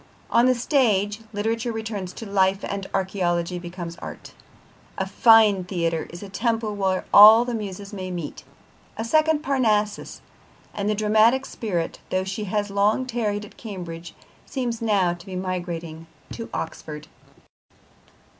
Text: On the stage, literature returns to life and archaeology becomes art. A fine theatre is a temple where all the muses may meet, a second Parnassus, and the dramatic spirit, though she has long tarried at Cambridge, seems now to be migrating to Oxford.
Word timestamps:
On 0.31 0.47
the 0.47 0.55
stage, 0.55 1.19
literature 1.31 1.71
returns 1.71 2.11
to 2.13 2.25
life 2.25 2.65
and 2.67 2.87
archaeology 2.91 3.59
becomes 3.59 3.97
art. 3.97 4.33
A 4.97 5.05
fine 5.05 5.63
theatre 5.63 6.07
is 6.09 6.23
a 6.23 6.27
temple 6.27 6.73
where 6.75 7.05
all 7.13 7.45
the 7.45 7.53
muses 7.53 7.93
may 7.93 8.09
meet, 8.09 8.43
a 8.97 9.05
second 9.05 9.43
Parnassus, 9.43 10.21
and 10.73 10.89
the 10.89 10.95
dramatic 10.95 11.45
spirit, 11.45 11.99
though 12.09 12.23
she 12.23 12.45
has 12.45 12.71
long 12.71 13.05
tarried 13.05 13.45
at 13.45 13.57
Cambridge, 13.57 14.15
seems 14.43 14.81
now 14.81 15.13
to 15.13 15.23
be 15.23 15.35
migrating 15.35 16.07
to 16.31 16.49
Oxford. 16.51 17.07